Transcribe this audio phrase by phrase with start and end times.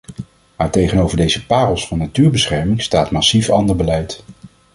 [0.55, 4.23] Maar tegenover deze parels van natuurbescherming staat massief ander beleid.